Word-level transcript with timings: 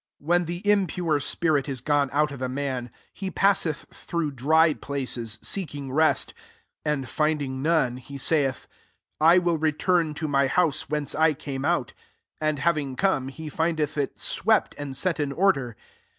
24 0.17 0.33
w 0.33 0.33
When 0.33 0.45
the 0.63 0.71
impure 0.71 1.19
spint 1.19 1.69
is 1.69 1.79
gone 1.79 2.09
out 2.11 2.31
of 2.31 2.41
a 2.41 2.49
man, 2.49 2.89
he 3.13 3.29
pi»s 3.29 3.67
eth 3.67 3.85
through 3.93 4.31
dry 4.31 4.73
places^ 4.73 5.37
seek 5.45 5.75
ing 5.75 5.91
rest; 5.91 6.33
and, 6.83 7.07
finding 7.07 7.61
none, 7.61 7.97
he 7.97 8.17
saith. 8.17 8.65
'I 9.19 9.37
will 9.37 9.59
return 9.59 10.15
to 10.15 10.27
my 10.27 10.47
house 10.47 10.89
whence 10.89 11.13
I 11.13 11.35
came 11.35 11.63
out.' 11.63 11.93
25 12.39 12.49
And 12.49 12.57
having 12.59 12.95
come, 12.95 13.27
he 13.27 13.47
findeth 13.47 13.95
ii 13.95 14.07
swept 14.15 14.73
and 14.79 14.97
set 14.97 15.19
in 15.19 15.31
order. 15.31 15.75